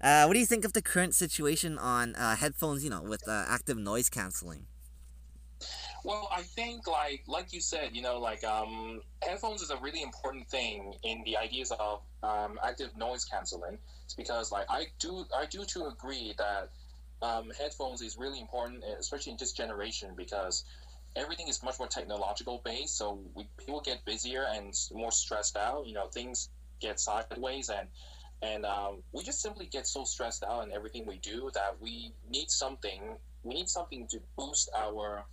Uh, 0.00 0.24
what 0.24 0.34
do 0.34 0.40
you 0.40 0.46
think 0.46 0.64
of 0.64 0.72
the 0.72 0.82
current 0.82 1.14
situation 1.14 1.78
on 1.78 2.14
uh, 2.16 2.36
headphones, 2.36 2.82
you 2.82 2.90
know, 2.90 3.02
with 3.02 3.26
uh, 3.28 3.44
active 3.48 3.78
noise 3.78 4.08
canceling? 4.08 4.66
Well, 6.04 6.28
I 6.32 6.42
think 6.42 6.88
like 6.88 7.22
like 7.28 7.52
you 7.52 7.60
said, 7.60 7.90
you 7.92 8.02
know, 8.02 8.18
like 8.18 8.42
um, 8.42 9.02
headphones 9.22 9.62
is 9.62 9.70
a 9.70 9.76
really 9.76 10.02
important 10.02 10.48
thing 10.48 10.94
in 11.04 11.22
the 11.24 11.36
ideas 11.36 11.70
of 11.78 12.00
um, 12.24 12.58
active 12.64 12.96
noise 12.96 13.24
canceling. 13.24 13.78
It's 14.04 14.14
because 14.14 14.50
like 14.50 14.66
I 14.68 14.86
do 14.98 15.24
I 15.36 15.46
do 15.46 15.64
too 15.64 15.86
agree 15.86 16.34
that 16.38 16.70
um, 17.22 17.52
headphones 17.56 18.02
is 18.02 18.18
really 18.18 18.40
important, 18.40 18.82
especially 18.98 19.32
in 19.32 19.38
this 19.38 19.52
generation, 19.52 20.10
because 20.16 20.64
everything 21.14 21.46
is 21.46 21.62
much 21.62 21.78
more 21.78 21.86
technological 21.86 22.60
based. 22.64 22.96
So 22.98 23.20
we, 23.34 23.46
people 23.56 23.80
get 23.80 24.04
busier 24.04 24.46
and 24.52 24.74
more 24.92 25.12
stressed 25.12 25.56
out. 25.56 25.86
You 25.86 25.94
know, 25.94 26.08
things 26.08 26.48
get 26.80 26.98
sideways 26.98 27.68
and 27.68 27.86
and 28.42 28.66
um, 28.66 29.02
we 29.12 29.22
just 29.22 29.40
simply 29.40 29.66
get 29.66 29.86
so 29.86 30.04
stressed 30.04 30.44
out 30.44 30.64
in 30.64 30.72
everything 30.72 31.06
we 31.06 31.18
do 31.18 31.50
that 31.54 31.76
we 31.80 32.12
need 32.30 32.50
something 32.50 33.16
we 33.44 33.54
need 33.54 33.68
something 33.68 34.06
to 34.08 34.20
boost 34.36 34.70
our 34.76 35.24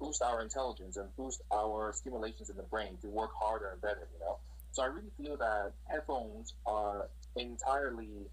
boost 0.00 0.22
our 0.22 0.42
intelligence 0.42 0.96
and 0.96 1.14
boost 1.16 1.42
our 1.52 1.92
stimulations 1.92 2.50
in 2.50 2.56
the 2.56 2.62
brain 2.64 2.96
to 3.00 3.08
work 3.08 3.30
harder 3.38 3.70
and 3.72 3.80
better 3.82 4.08
you 4.12 4.20
know 4.20 4.38
so 4.72 4.82
i 4.82 4.86
really 4.86 5.10
feel 5.16 5.36
that 5.36 5.72
headphones 5.88 6.54
are 6.66 7.08
entirely 7.36 8.28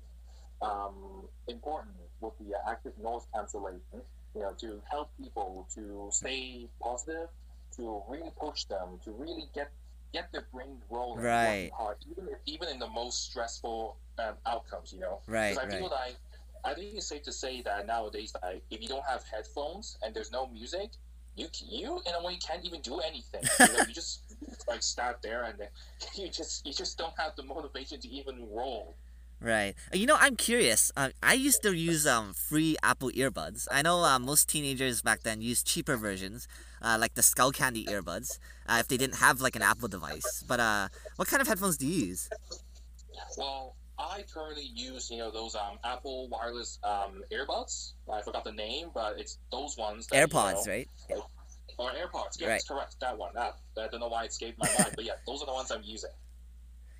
um, 0.62 1.28
important 1.48 1.96
with 2.20 2.34
the 2.40 2.54
active 2.70 2.94
noise 3.02 3.24
cancellation 3.34 4.02
you 4.36 4.42
know 4.42 4.54
to 4.60 4.82
help 4.90 5.12
people 5.22 5.68
to 5.74 6.10
stay 6.12 6.68
positive 6.82 7.28
to 7.76 8.02
really 8.10 8.32
push 8.40 8.64
them 8.66 9.00
to 9.04 9.12
really 9.12 9.46
get 9.54 9.72
get 10.14 10.32
their 10.32 10.48
brain 10.54 10.78
rolling 10.90 11.24
Right. 11.24 11.72
hard 11.78 11.98
even 12.10 12.28
if, 12.30 12.40
even 12.46 12.70
in 12.70 12.80
the 12.80 12.88
most 12.88 13.30
stressful 13.30 13.98
um, 14.20 14.36
outcomes 14.46 14.94
you 14.94 15.00
know 15.00 15.20
Right, 15.28 15.58
I 15.58 15.66
right. 15.66 15.80
feel 15.80 15.90
like 15.90 16.18
I 16.68 16.74
think 16.74 16.96
it's 16.96 17.08
safe 17.08 17.24
to 17.24 17.32
say 17.32 17.62
that 17.62 17.88
nowadays, 17.88 18.34
like 18.44 18.64
if 18.70 18.82
you 18.82 18.88
don't 18.88 19.06
have 19.06 19.24
headphones 19.24 19.98
and 20.04 20.14
there's 20.14 20.32
no 20.32 20.48
music, 20.48 20.92
you 21.36 21.48
you 21.66 22.02
in 22.06 22.14
a 22.14 22.24
way 22.24 22.36
can't 22.38 22.66
even 22.66 22.82
do 22.82 23.00
anything. 23.00 23.44
You, 23.60 23.74
know, 23.74 23.84
you 23.88 23.94
just 23.94 24.22
like 24.68 24.84
start 24.84 25.22
there 25.22 25.44
and 25.44 25.58
then 25.58 25.70
you 26.16 26.30
just 26.30 26.66
you 26.66 26.74
just 26.74 26.98
don't 26.98 27.14
have 27.18 27.36
the 27.38 27.44
motivation 27.44 28.00
to 28.02 28.08
even 28.10 28.48
roll. 28.52 28.96
Right. 29.40 29.76
You 29.94 30.08
know, 30.08 30.18
I'm 30.20 30.36
curious. 30.36 30.92
Uh, 30.98 31.10
I 31.22 31.34
used 31.36 31.62
to 31.62 31.72
use 31.72 32.08
um, 32.08 32.34
free 32.34 32.76
Apple 32.82 33.12
earbuds. 33.12 33.68
I 33.72 33.84
know 33.84 34.04
uh, 34.04 34.18
most 34.18 34.50
teenagers 34.50 35.04
back 35.04 35.22
then 35.22 35.42
used 35.42 35.68
cheaper 35.68 35.96
versions, 35.96 36.48
uh, 36.82 36.98
like 37.00 37.14
the 37.14 37.22
Skullcandy 37.22 37.86
earbuds, 37.86 38.40
uh, 38.68 38.78
if 38.80 38.88
they 38.88 38.98
didn't 38.98 39.18
have 39.18 39.40
like 39.40 39.56
an 39.56 39.62
Apple 39.62 39.88
device. 39.90 40.44
But 40.48 40.60
uh, 40.60 40.88
what 41.18 41.28
kind 41.28 41.40
of 41.40 41.48
headphones 41.48 41.78
do 41.78 41.86
you 41.86 42.08
use? 42.08 42.30
Well, 43.38 43.77
I 44.00 44.24
currently 44.32 44.70
use 44.76 45.10
you 45.10 45.18
know 45.18 45.32
those 45.32 45.56
um 45.56 45.80
Apple 45.84 46.30
wireless 46.30 46.80
um 46.84 47.24
earbuds. 47.32 47.94
I 48.12 48.22
forgot 48.22 48.44
the 48.44 48.52
name, 48.52 48.90
but 48.94 49.20
it's 49.20 49.40
those 49.52 49.78
ones. 49.78 50.08
That, 50.08 50.30
AirPods, 50.30 50.66
you 50.68 51.16
know, 51.16 51.16
right? 51.16 51.24
Or 51.80 51.92
AirPods. 51.92 52.40
Yes, 52.40 52.48
Right. 52.50 52.64
correct. 52.68 52.96
That 53.02 53.18
one. 53.18 53.32
That, 53.36 53.58
I 53.80 53.88
don't 53.88 54.00
know 54.00 54.08
why 54.08 54.24
it 54.24 54.30
escaped 54.32 54.58
my 54.60 54.68
mind, 54.80 54.94
but 54.96 55.06
yeah, 55.06 55.14
those 55.26 55.42
are 55.44 55.46
the 55.46 55.54
ones 55.54 55.72
I'm 55.72 55.84
using. 55.84 56.10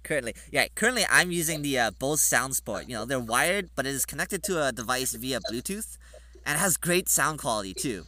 Currently, 0.04 0.36
yeah. 0.52 0.68
Currently, 0.74 1.06
I'm 1.10 1.32
using 1.32 1.62
the 1.64 1.80
uh, 1.80 1.92
Bose 1.92 2.22
SoundSport. 2.22 2.88
You 2.88 2.96
know, 2.96 3.06
they're 3.06 3.20
wired, 3.20 3.70
but 3.76 3.86
it 3.86 3.94
is 3.94 4.06
connected 4.06 4.44
to 4.44 4.64
a 4.64 4.72
device 4.72 5.14
via 5.14 5.40
Bluetooth, 5.52 5.98
and 6.46 6.56
it 6.56 6.60
has 6.60 6.78
great 6.78 7.10
sound 7.10 7.40
quality 7.40 7.74
too. 7.74 8.06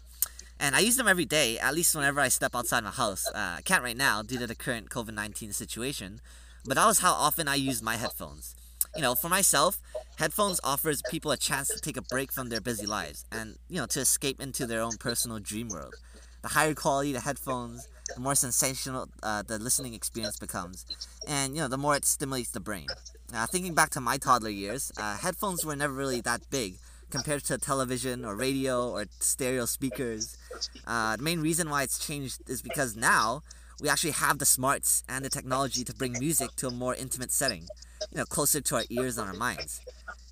And 0.60 0.75
I 0.75 0.79
use 0.79 0.96
them 0.98 1.08
every 1.08 1.25
day, 1.25 1.58
at 1.58 1.74
least 1.74 1.96
whenever 1.96 2.19
I 2.22 2.27
step 2.27 2.55
outside 2.55 2.84
my 2.84 2.91
house. 2.91 3.27
Uh, 3.27 3.55
I 3.58 3.62
can't 3.63 3.84
right 3.84 3.98
now 3.98 4.22
due 4.22 4.38
to 4.39 4.48
the 4.48 4.55
current 4.55 4.89
COVID 4.89 5.13
nineteen 5.13 5.51
situation, 5.51 6.22
but 6.65 6.75
that 6.75 6.86
was 6.86 7.00
how 7.00 7.13
often 7.13 7.48
I 7.48 7.55
use 7.55 7.81
my 7.81 7.96
headphones. 7.98 8.55
You 8.96 9.01
know, 9.01 9.15
for 9.15 9.29
myself, 9.29 9.79
headphones 10.17 10.60
offers 10.63 11.01
people 11.03 11.31
a 11.31 11.38
chance 11.38 11.69
to 11.69 11.79
take 11.79 11.98
a 11.98 12.01
break 12.01 12.31
from 12.31 12.50
their 12.50 12.62
busy 12.62 12.86
lives 12.86 13.25
and 13.31 13.55
you 13.69 13.77
know 13.79 13.86
to 13.88 14.00
escape 14.01 14.41
into 14.41 14.65
their 14.65 14.81
own 14.81 14.98
personal 14.98 15.39
dream 15.39 15.69
world. 15.69 15.96
The 16.41 16.50
higher 16.50 16.74
quality 16.74 17.13
the 17.13 17.22
headphones, 17.22 17.88
the 18.15 18.22
more 18.22 18.36
sensational 18.36 19.10
uh, 19.24 19.43
the 19.43 19.60
listening 19.60 19.93
experience 19.93 20.38
becomes, 20.38 20.86
and 21.27 21.55
you 21.55 21.62
know 21.62 21.67
the 21.67 21.77
more 21.77 21.96
it 21.96 22.05
stimulates 22.05 22.51
the 22.51 22.60
brain. 22.60 22.88
Uh, 23.34 23.46
thinking 23.46 23.74
back 23.75 23.91
to 23.91 24.01
my 24.01 24.17
toddler 24.17 24.50
years, 24.50 24.91
uh, 24.98 25.15
headphones 25.17 25.63
were 25.63 25.75
never 25.75 25.93
really 25.93 26.22
that 26.22 26.41
big 26.50 26.74
compared 27.12 27.43
to 27.43 27.58
television 27.58 28.25
or 28.25 28.36
radio 28.36 28.89
or 28.89 29.05
stereo 29.19 29.65
speakers. 29.65 30.38
Uh, 30.86 31.15
the 31.15 31.24
main 31.24 31.39
reason 31.39 31.69
why 31.69 31.84
it's 31.84 32.00
changed 32.00 32.41
is 32.50 32.62
because 32.62 32.96
now 32.96 33.43
we 33.81 33.89
actually 33.89 34.12
have 34.12 34.39
the 34.39 34.46
smarts 34.46 35.03
and 35.08 35.24
the 35.24 35.29
technology 35.29 35.84
to 35.84 35.93
bring 35.93 36.17
music 36.17 36.55
to 36.58 36.67
a 36.67 36.72
more 36.72 36.96
intimate 36.96 37.31
setting, 37.31 37.67
you 38.12 38.18
know, 38.18 38.25
closer 38.25 38.62
to 38.62 38.75
our 38.75 38.84
ears 38.89 39.18
and 39.18 39.27
our 39.27 39.34
minds. 39.34 39.82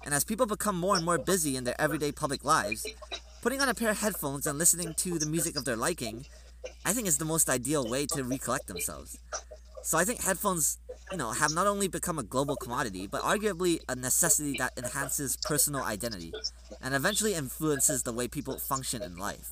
And 0.05 0.13
as 0.13 0.23
people 0.23 0.45
become 0.45 0.77
more 0.77 0.95
and 0.95 1.05
more 1.05 1.17
busy 1.17 1.55
in 1.55 1.63
their 1.63 1.79
everyday 1.79 2.11
public 2.11 2.43
lives, 2.45 2.85
putting 3.41 3.61
on 3.61 3.69
a 3.69 3.73
pair 3.73 3.89
of 3.91 3.99
headphones 3.99 4.47
and 4.47 4.57
listening 4.57 4.93
to 4.95 5.19
the 5.19 5.25
music 5.25 5.55
of 5.55 5.65
their 5.65 5.75
liking, 5.75 6.25
I 6.85 6.93
think 6.93 7.07
is 7.07 7.17
the 7.17 7.25
most 7.25 7.49
ideal 7.49 7.87
way 7.87 8.05
to 8.07 8.23
recollect 8.23 8.67
themselves. 8.67 9.17
So 9.83 9.97
I 9.97 10.03
think 10.05 10.21
headphones, 10.21 10.77
you 11.11 11.17
know, 11.17 11.31
have 11.31 11.53
not 11.53 11.67
only 11.67 11.87
become 11.87 12.19
a 12.19 12.23
global 12.23 12.55
commodity, 12.55 13.07
but 13.07 13.21
arguably 13.21 13.79
a 13.87 13.95
necessity 13.95 14.57
that 14.57 14.73
enhances 14.77 15.37
personal 15.37 15.83
identity 15.83 16.33
and 16.81 16.93
eventually 16.93 17.33
influences 17.33 18.03
the 18.03 18.13
way 18.13 18.27
people 18.27 18.57
function 18.57 19.01
in 19.01 19.15
life. 19.17 19.49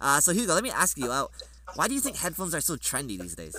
Uh, 0.00 0.20
so 0.20 0.32
Hugo, 0.32 0.54
let 0.54 0.62
me 0.64 0.70
ask 0.70 0.96
you 0.98 1.10
out. 1.12 1.32
Why 1.74 1.88
do 1.88 1.94
you 1.94 2.00
think 2.00 2.16
headphones 2.16 2.54
are 2.54 2.60
so 2.60 2.76
trendy 2.76 3.20
these 3.20 3.34
days? 3.36 3.56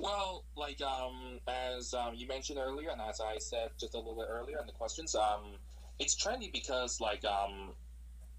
Well, 0.00 0.44
like 0.56 0.80
um, 0.80 1.40
as 1.48 1.94
um, 1.94 2.14
you 2.14 2.26
mentioned 2.26 2.58
earlier, 2.58 2.90
and 2.90 3.00
as 3.00 3.20
I 3.20 3.38
said 3.38 3.70
just 3.78 3.94
a 3.94 3.98
little 3.98 4.16
bit 4.16 4.26
earlier 4.28 4.58
in 4.60 4.66
the 4.66 4.72
questions, 4.72 5.14
um, 5.14 5.56
it's 5.98 6.14
trendy 6.14 6.52
because 6.52 7.00
like 7.00 7.24
um, 7.24 7.72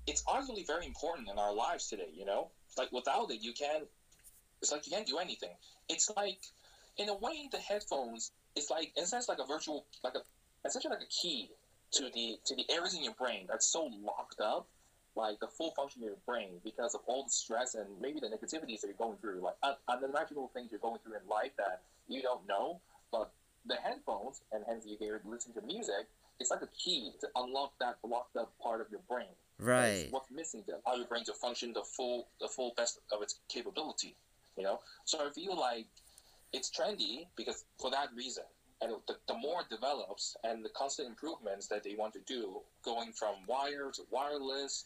it's 0.07 0.23
arguably 0.23 0.65
very 0.65 0.85
important 0.85 1.29
in 1.29 1.37
our 1.39 1.53
lives 1.53 1.87
today. 1.87 2.09
You 2.13 2.25
know, 2.25 2.49
like 2.77 2.91
without 2.91 3.31
it, 3.31 3.41
you 3.41 3.53
can't. 3.53 3.85
It's 4.61 4.71
like 4.71 4.85
you 4.87 4.93
can't 4.93 5.07
do 5.07 5.17
anything. 5.17 5.55
It's 5.89 6.09
like, 6.15 6.39
in 6.97 7.09
a 7.09 7.15
way, 7.15 7.47
the 7.51 7.57
headphones. 7.57 8.31
It's 8.55 8.69
like 8.69 8.91
in 8.95 9.03
a 9.03 9.07
sense 9.07 9.27
like 9.27 9.39
a 9.39 9.45
virtual, 9.45 9.85
like 10.03 10.15
a 10.15 10.21
essentially 10.67 10.93
like 10.93 11.03
a 11.03 11.09
key 11.09 11.51
to 11.91 12.09
the 12.13 12.37
to 12.45 12.55
the 12.55 12.65
areas 12.69 12.95
in 12.95 13.03
your 13.03 13.13
brain 13.13 13.45
that's 13.47 13.67
so 13.67 13.89
locked 14.03 14.41
up 14.41 14.67
like 15.15 15.39
the 15.39 15.47
full 15.47 15.71
function 15.71 16.01
of 16.01 16.07
your 16.07 16.17
brain 16.25 16.59
because 16.63 16.93
of 16.95 17.01
all 17.07 17.23
the 17.23 17.29
stress 17.29 17.75
and 17.75 17.85
maybe 18.01 18.19
the 18.19 18.27
negativities 18.27 18.81
that 18.81 18.87
you're 18.87 18.97
going 18.97 19.17
through, 19.17 19.41
like 19.41 19.55
un- 19.63 19.75
unimaginable 19.87 20.51
things 20.53 20.69
you're 20.71 20.79
going 20.79 20.99
through 21.03 21.13
in 21.13 21.27
life 21.29 21.51
that 21.57 21.81
you 22.07 22.21
don't 22.21 22.47
know. 22.47 22.79
But 23.11 23.31
the 23.65 23.75
headphones, 23.75 24.41
and 24.51 24.63
hence 24.67 24.85
you 24.85 24.97
hear 24.99 25.21
listen 25.25 25.53
to 25.53 25.61
music, 25.61 26.07
it's 26.39 26.51
like 26.51 26.61
a 26.61 26.69
key 26.77 27.11
to 27.21 27.27
unlock 27.35 27.73
that 27.79 28.01
blocked 28.03 28.35
up 28.35 28.51
part 28.61 28.81
of 28.81 28.87
your 28.91 28.99
brain. 29.09 29.33
Right. 29.57 30.07
What's 30.11 30.29
missing 30.31 30.63
to 30.67 30.73
allow 30.85 30.97
your 30.97 31.07
brain 31.07 31.23
to 31.25 31.33
function 31.33 31.71
the 31.73 31.83
full 31.83 32.27
the 32.41 32.47
full 32.49 32.73
best 32.75 32.99
of 33.13 33.21
its 33.21 33.39
capability. 33.47 34.15
You 34.57 34.63
know, 34.63 34.79
so 35.05 35.25
I 35.25 35.29
feel 35.31 35.57
like 35.57 35.87
it's 36.53 36.69
trendy 36.69 37.27
because 37.35 37.63
for 37.79 37.89
that 37.91 38.09
reason. 38.15 38.43
and 38.81 38.91
the, 39.07 39.15
the 39.27 39.33
more 39.33 39.61
it 39.61 39.69
develops 39.69 40.35
and 40.43 40.63
the 40.63 40.69
constant 40.69 41.07
improvements 41.07 41.67
that 41.67 41.83
they 41.83 41.95
want 41.95 42.13
to 42.13 42.19
do, 42.27 42.59
going 42.83 43.11
from 43.13 43.35
wire 43.47 43.89
to 43.93 44.01
wireless, 44.11 44.83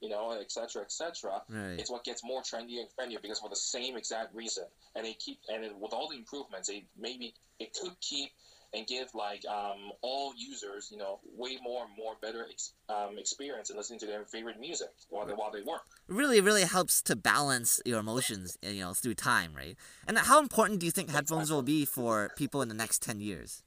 you 0.00 0.08
know, 0.08 0.32
et 0.40 0.50
cetera, 0.50 0.82
et 0.82 0.92
cetera, 0.92 1.42
Right. 1.48 1.78
it's 1.78 1.90
what 1.90 2.04
gets 2.04 2.24
more 2.24 2.42
trendy 2.42 2.78
and 2.80 2.88
trendier 2.98 3.20
because 3.20 3.38
for 3.40 3.48
the 3.50 3.56
same 3.56 3.96
exact 3.96 4.34
reason. 4.34 4.64
And 4.94 5.04
they 5.04 5.14
keep, 5.14 5.38
and 5.48 5.64
it, 5.64 5.76
with 5.76 5.92
all 5.92 6.08
the 6.08 6.16
improvements, 6.16 6.68
they 6.68 6.86
maybe 6.98 7.34
it 7.58 7.74
could 7.74 7.98
keep 8.00 8.30
and 8.72 8.86
give 8.86 9.08
like 9.14 9.44
um, 9.46 9.90
all 10.00 10.32
users, 10.36 10.88
you 10.92 10.96
know, 10.98 11.18
way 11.36 11.58
more 11.62 11.84
and 11.84 11.92
more 11.96 12.14
better 12.22 12.46
ex- 12.48 12.72
um, 12.88 13.18
experience 13.18 13.68
in 13.70 13.76
listening 13.76 13.98
to 14.00 14.06
their 14.06 14.24
favorite 14.24 14.58
music 14.60 14.88
while 15.08 15.26
they 15.26 15.32
while 15.34 15.50
they 15.50 15.62
work. 15.62 15.82
really 16.08 16.40
really 16.40 16.62
helps 16.64 17.02
to 17.02 17.14
balance 17.16 17.80
your 17.84 18.00
emotions 18.00 18.56
you 18.62 18.80
know 18.80 18.92
through 18.92 19.14
time 19.14 19.52
right 19.54 19.76
and 20.08 20.18
how 20.18 20.40
important 20.40 20.80
do 20.80 20.86
you 20.86 20.90
think 20.92 21.10
headphones 21.10 21.50
will 21.52 21.62
be 21.62 21.84
for 21.84 22.30
people 22.36 22.62
in 22.62 22.68
the 22.68 22.74
next 22.74 23.00
10 23.02 23.20
years 23.20 23.62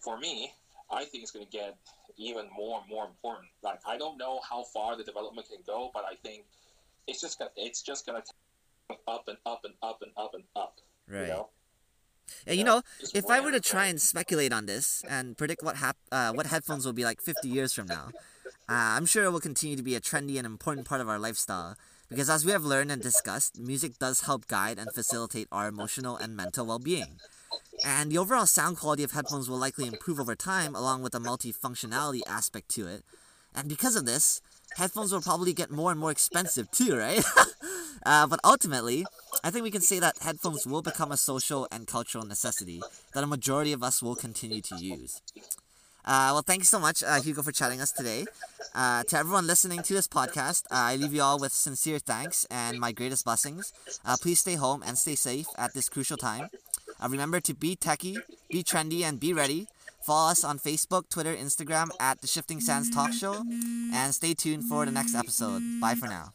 For 0.00 0.16
me, 0.18 0.52
I 0.90 1.04
think 1.04 1.22
it's 1.22 1.32
going 1.32 1.44
to 1.44 1.50
get 1.52 1.76
even 2.18 2.46
more 2.54 2.80
and 2.80 2.88
more 2.90 3.06
important. 3.06 3.48
Like 3.62 3.80
I 3.86 3.96
don't 3.96 4.18
know 4.18 4.40
how 4.48 4.64
far 4.64 4.96
the 4.96 5.04
development 5.04 5.48
can 5.48 5.58
go, 5.66 5.90
but 5.94 6.04
I 6.04 6.14
think 6.22 6.44
it's 7.06 7.20
just 7.20 7.38
gonna 7.38 7.50
it's 7.56 7.82
just 7.82 8.06
gonna 8.06 8.22
up 9.06 9.28
and 9.28 9.38
up 9.46 9.62
and 9.64 9.74
up 9.82 10.02
and 10.02 10.12
up 10.16 10.34
and 10.34 10.44
up. 10.56 10.80
You 11.28 11.32
know? 11.32 11.48
yeah, 12.46 12.52
you 12.52 12.64
know 12.64 12.82
if 13.14 13.26
i 13.30 13.40
were 13.40 13.50
to 13.50 13.60
try 13.60 13.86
and 13.86 14.00
speculate 14.00 14.52
on 14.52 14.66
this 14.66 15.02
and 15.08 15.36
predict 15.36 15.62
what 15.62 15.76
hap- 15.76 15.96
uh, 16.12 16.32
what 16.32 16.46
headphones 16.46 16.84
will 16.84 16.92
be 16.92 17.04
like 17.04 17.20
50 17.20 17.48
years 17.48 17.72
from 17.72 17.86
now 17.86 18.10
uh, 18.68 18.96
i'm 18.96 19.06
sure 19.06 19.24
it 19.24 19.30
will 19.30 19.40
continue 19.40 19.76
to 19.76 19.82
be 19.82 19.94
a 19.94 20.00
trendy 20.00 20.36
and 20.36 20.46
important 20.46 20.86
part 20.86 21.00
of 21.00 21.08
our 21.08 21.18
lifestyle 21.18 21.76
because 22.08 22.30
as 22.30 22.44
we 22.44 22.52
have 22.52 22.64
learned 22.64 22.90
and 22.90 23.02
discussed 23.02 23.58
music 23.58 23.98
does 23.98 24.22
help 24.22 24.46
guide 24.46 24.78
and 24.78 24.92
facilitate 24.92 25.48
our 25.52 25.68
emotional 25.68 26.16
and 26.16 26.36
mental 26.36 26.66
well-being 26.66 27.18
and 27.84 28.10
the 28.10 28.18
overall 28.18 28.46
sound 28.46 28.76
quality 28.76 29.02
of 29.04 29.12
headphones 29.12 29.48
will 29.48 29.58
likely 29.58 29.86
improve 29.86 30.20
over 30.20 30.34
time 30.34 30.74
along 30.74 31.02
with 31.02 31.12
the 31.12 31.20
multifunctionality 31.20 32.20
aspect 32.26 32.68
to 32.68 32.86
it 32.86 33.02
and 33.54 33.68
because 33.68 33.96
of 33.96 34.06
this 34.06 34.40
headphones 34.76 35.12
will 35.12 35.20
probably 35.22 35.52
get 35.52 35.70
more 35.70 35.90
and 35.90 36.00
more 36.00 36.10
expensive 36.10 36.70
too 36.70 36.96
right 36.96 37.24
uh, 38.06 38.26
but 38.26 38.40
ultimately 38.44 39.04
i 39.44 39.50
think 39.50 39.62
we 39.62 39.70
can 39.70 39.80
say 39.80 39.98
that 39.98 40.16
headphones 40.22 40.66
will 40.66 40.82
become 40.82 41.12
a 41.12 41.16
social 41.16 41.66
and 41.70 41.86
cultural 41.86 42.24
necessity 42.24 42.80
that 43.14 43.24
a 43.24 43.26
majority 43.26 43.72
of 43.72 43.82
us 43.82 44.02
will 44.02 44.16
continue 44.16 44.60
to 44.60 44.76
use 44.76 45.22
uh, 46.04 46.30
well, 46.32 46.42
thanks 46.42 46.68
so 46.70 46.78
much, 46.78 47.02
uh, 47.02 47.20
Hugo, 47.20 47.42
for 47.42 47.52
chatting 47.52 47.80
us 47.80 47.92
today. 47.92 48.24
Uh, 48.74 49.02
to 49.04 49.18
everyone 49.18 49.46
listening 49.46 49.82
to 49.82 49.92
this 49.92 50.08
podcast, 50.08 50.64
uh, 50.70 50.76
I 50.76 50.96
leave 50.96 51.12
you 51.12 51.20
all 51.22 51.38
with 51.38 51.52
sincere 51.52 51.98
thanks 51.98 52.46
and 52.50 52.78
my 52.78 52.92
greatest 52.92 53.24
blessings. 53.24 53.72
Uh, 54.06 54.16
please 54.20 54.40
stay 54.40 54.54
home 54.54 54.82
and 54.86 54.96
stay 54.96 55.14
safe 55.14 55.46
at 55.58 55.74
this 55.74 55.88
crucial 55.88 56.16
time. 56.16 56.48
Uh, 57.00 57.08
remember 57.08 57.40
to 57.40 57.54
be 57.54 57.76
techie, 57.76 58.16
be 58.50 58.62
trendy, 58.62 59.02
and 59.02 59.20
be 59.20 59.32
ready. 59.32 59.66
Follow 60.02 60.30
us 60.30 60.44
on 60.44 60.58
Facebook, 60.58 61.08
Twitter, 61.08 61.34
Instagram 61.34 61.88
at 62.00 62.20
the 62.20 62.26
Shifting 62.26 62.60
Sands 62.60 62.88
Talk 62.90 63.12
Show, 63.12 63.44
and 63.92 64.14
stay 64.14 64.32
tuned 64.34 64.64
for 64.64 64.86
the 64.86 64.92
next 64.92 65.14
episode. 65.14 65.62
Bye 65.80 65.94
for 65.94 66.06
now. 66.06 66.32